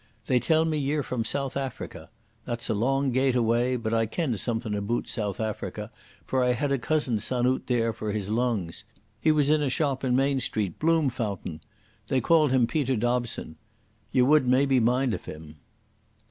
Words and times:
They 0.25 0.39
tell 0.39 0.65
me 0.65 0.79
ye're 0.79 1.03
from 1.03 1.23
South 1.23 1.55
Africa. 1.55 2.09
That's 2.45 2.67
a 2.69 2.73
long 2.73 3.11
gait 3.11 3.35
away, 3.35 3.75
but 3.75 3.93
I 3.93 4.07
ken 4.07 4.33
something 4.35 4.73
aboot 4.73 5.07
South 5.07 5.39
Africa, 5.39 5.91
for 6.25 6.43
I 6.43 6.53
had 6.53 6.71
a 6.71 6.79
cousin's 6.79 7.23
son 7.23 7.45
oot 7.45 7.67
there 7.67 7.93
for 7.93 8.11
his 8.11 8.27
lungs. 8.27 8.83
He 9.19 9.31
was 9.31 9.51
in 9.51 9.61
a 9.61 9.69
shop 9.69 10.03
in 10.03 10.15
Main 10.15 10.39
Street, 10.39 10.79
Bloomfountain. 10.79 11.59
They 12.07 12.19
called 12.19 12.51
him 12.51 12.65
Peter 12.65 12.95
Dobson. 12.95 13.57
Ye 14.11 14.23
would 14.23 14.47
maybe 14.47 14.79
mind 14.79 15.13
of 15.13 15.25
him." 15.25 15.57